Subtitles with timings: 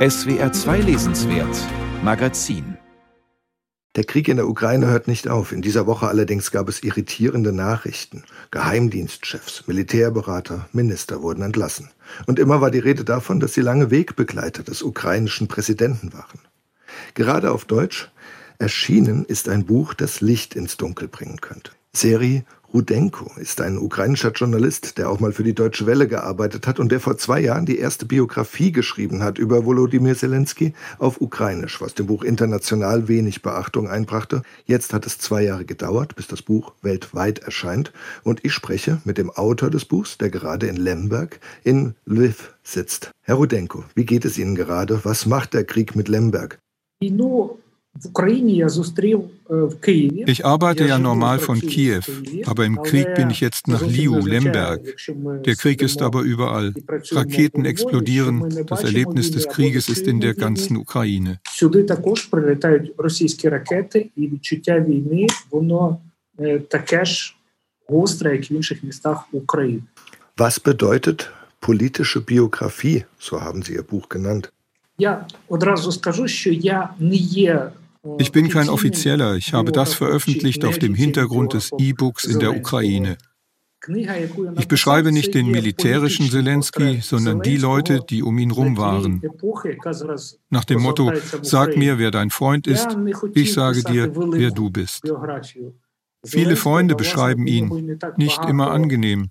[0.00, 1.54] SWR 2 Lesenswert
[2.02, 2.78] Magazin
[3.96, 5.52] der Krieg in der Ukraine hört nicht auf.
[5.52, 8.24] In dieser Woche allerdings gab es irritierende Nachrichten.
[8.50, 11.90] Geheimdienstchefs, Militärberater, Minister wurden entlassen.
[12.26, 16.40] Und immer war die Rede davon, dass sie lange Wegbegleiter des ukrainischen Präsidenten waren.
[17.12, 18.10] Gerade auf Deutsch
[18.58, 21.72] erschienen ist ein Buch, das Licht ins Dunkel bringen könnte.
[21.92, 26.78] Serie Rudenko ist ein ukrainischer Journalist, der auch mal für die Deutsche Welle gearbeitet hat
[26.78, 31.80] und der vor zwei Jahren die erste Biografie geschrieben hat über Volodymyr Zelensky auf Ukrainisch,
[31.80, 34.42] was dem Buch international wenig Beachtung einbrachte.
[34.66, 39.18] Jetzt hat es zwei Jahre gedauert, bis das Buch weltweit erscheint und ich spreche mit
[39.18, 43.10] dem Autor des Buchs, der gerade in Lemberg in Lviv sitzt.
[43.22, 45.00] Herr Rudenko, wie geht es Ihnen gerade?
[45.04, 46.60] Was macht der Krieg mit Lemberg?
[50.26, 52.02] Ich arbeite ja normal von Kiew,
[52.46, 54.96] aber im Krieg bin ich jetzt nach Liu, Lemberg.
[55.44, 56.72] Der Krieg ist aber überall.
[57.10, 58.64] Raketen explodieren.
[58.66, 61.40] Das Erlebnis des Krieges ist in der ganzen Ukraine.
[70.36, 74.52] Was bedeutet politische Biografie, so haben Sie Ihr Buch genannt?
[78.18, 82.56] Ich bin kein Offizieller, ich habe das veröffentlicht auf dem Hintergrund des E-Books in der
[82.56, 83.18] Ukraine.
[84.58, 89.22] Ich beschreibe nicht den militärischen Zelensky, sondern die Leute, die um ihn rum waren.
[90.50, 91.12] Nach dem Motto,
[91.42, 92.88] sag mir, wer dein Freund ist,
[93.34, 95.10] ich sage dir, wer du bist.
[96.24, 99.30] Viele Freunde beschreiben ihn, nicht immer angenehm.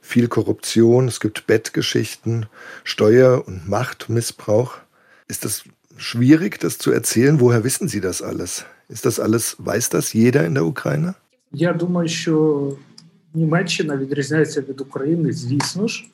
[0.00, 2.46] viel Korruption, es gibt Bettgeschichten,
[2.84, 4.78] Steuer- und Machtmissbrauch.
[5.28, 5.64] Ist das
[5.96, 7.40] schwierig, das zu erzählen?
[7.40, 8.64] Woher wissen Sie das alles?
[8.88, 11.14] Ist das alles, weiß das jeder in der Ukraine?
[11.52, 12.76] Я думаю, що
[13.34, 16.04] Німеччина відрізняється від України, звісно ж.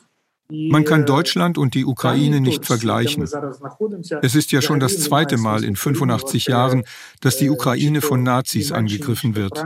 [0.50, 3.22] Man kann Deutschland und die Ukraine nicht vergleichen.
[4.22, 6.84] Es ist ja schon das zweite Mal in 85 Jahren,
[7.20, 9.62] dass die Ukraine von Nazis angegriffen wird.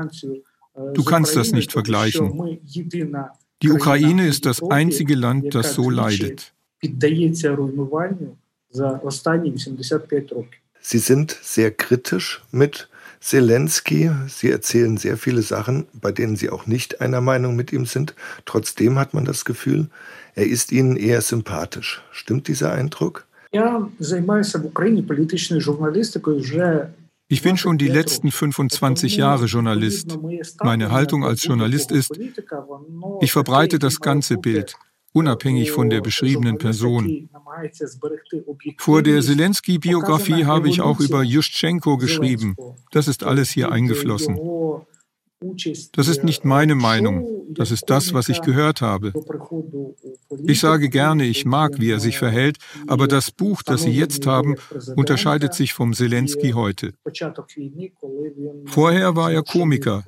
[0.95, 2.59] Du kannst das nicht vergleichen.
[3.64, 6.54] Die Ukraine ist das einzige Land, das so leidet.
[10.80, 12.88] Sie sind sehr kritisch mit
[13.20, 14.12] Zelensky.
[14.28, 18.14] Sie erzählen sehr viele Sachen, bei denen Sie auch nicht einer Meinung mit ihm sind.
[18.46, 19.88] Trotzdem hat man das Gefühl,
[20.36, 22.04] er ist Ihnen eher sympathisch.
[22.12, 23.26] Stimmt dieser Eindruck?
[27.30, 30.18] Ich bin schon die letzten 25 Jahre Journalist.
[30.64, 32.18] Meine Haltung als Journalist ist,
[33.22, 34.78] ich verbreite das ganze Bild
[35.14, 37.30] unabhängig von der beschriebenen Person.
[38.78, 42.56] Vor der Zelensky-Biografie habe ich auch über Juschtschenko geschrieben.
[42.92, 44.38] Das ist alles hier eingeflossen.
[45.94, 49.14] Das ist nicht meine Meinung, das ist das, was ich gehört habe.
[50.46, 54.26] Ich sage gerne, ich mag, wie er sich verhält, aber das Buch, das Sie jetzt
[54.26, 54.56] haben,
[54.96, 56.94] unterscheidet sich vom Zelensky heute.
[58.66, 60.04] Vorher war er Komiker,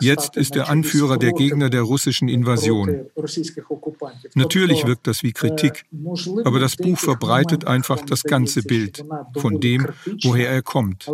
[0.00, 3.06] jetzt ist er Anführer der Gegner der russischen Invasion.
[4.34, 5.84] Natürlich wirkt das wie Kritik,
[6.44, 9.04] aber das Buch verbreitet einfach das ganze Bild
[9.36, 9.86] von dem,
[10.22, 11.08] woher er kommt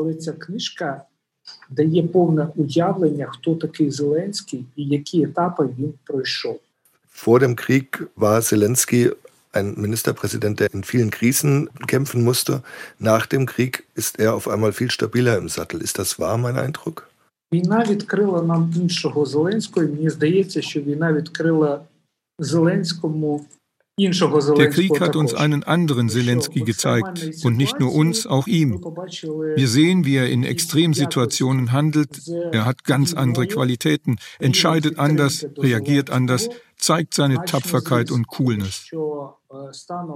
[1.70, 6.60] дає повне уявлення, хто такий Зеленський і які етапи він пройшов.
[7.26, 9.00] Vor dem Krieg war Zelensky
[9.52, 12.62] ein Ministerpräsident, der in vielen Krisen kämpfen musste.
[12.98, 15.82] Nach dem Krieg ist er auf einmal viel stabiler im Sattel.
[15.82, 17.06] Ist das wahr, mein Eindruck?
[17.52, 19.86] Війна відкрила нам іншого Зеленського.
[19.86, 21.80] Мені здається, що війна відкрила
[22.38, 23.46] Зеленському
[23.98, 28.80] Der Krieg hat uns einen anderen Zelensky gezeigt und nicht nur uns, auch ihm.
[28.80, 32.20] Wir sehen, wie er in Extremsituationen handelt.
[32.52, 38.90] Er hat ganz andere Qualitäten, entscheidet anders, reagiert anders, zeigt seine Tapferkeit und Coolness.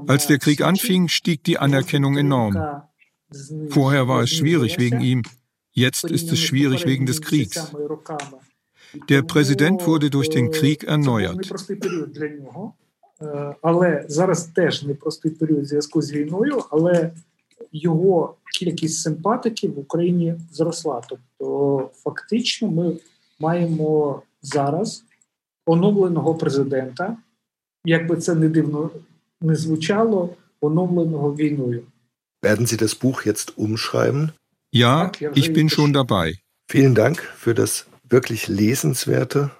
[0.06, 2.56] Als der Krieg anfing, stieg die Anerkennung enorm.
[3.68, 5.22] Vorher war es schwierig wegen ihm,
[5.72, 7.74] jetzt ist es schwierig wegen des Kriegs.
[9.08, 11.52] Der Präsident wurde durch den Krieg erneuert.
[13.62, 17.10] Але зараз теж непростий період в зв'язку з війною, але
[17.72, 21.02] його кількість симпатиків в Україні зросла.
[21.08, 22.96] Тобто, фактично, ми
[23.40, 25.04] маємо зараз
[25.66, 27.16] оновленого президента,
[27.84, 28.90] як би це не дивно
[29.40, 31.82] не звучало, оновленого війною.
[32.42, 34.32] Werden Sie das Buch jetzt umschreiben?
[34.70, 36.34] Ja, ich bin schon dabei.
[36.68, 39.50] Vielen Dank für das wirklich lesenswerte,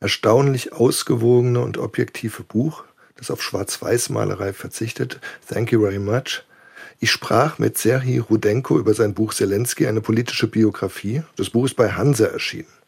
[0.00, 2.84] erstaunlich ausgewogene und objektive Buch,
[3.16, 5.20] das auf Schwarz-Weiß-Malerei verzichtet.
[5.48, 6.42] Thank you very much.
[6.98, 11.22] Ich sprach mit Serhii Rudenko über sein Buch Zelensky, eine politische Biografie.
[11.36, 12.76] Das Buch ist bei Hanse erschienen.